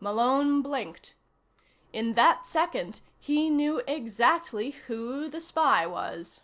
[0.00, 1.14] Malone blinked.
[1.92, 6.40] In that second, he knew exactly who the spy was.